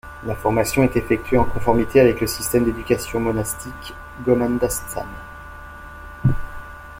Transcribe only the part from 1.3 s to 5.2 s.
en conformité avec le système d'éducation monastique Goman Datsan.